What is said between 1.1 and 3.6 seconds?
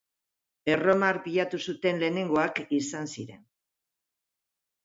arpilatu zuten lehenengoak izan ziren.